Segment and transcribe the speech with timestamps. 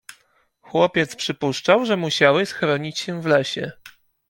[0.61, 3.71] Chłopiec przypuszczał, że musiały schronić się w lesie.